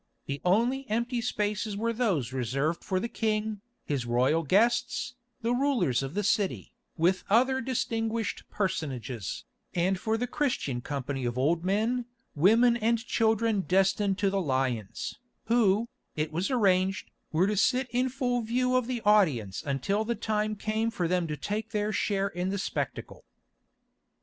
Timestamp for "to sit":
17.45-17.87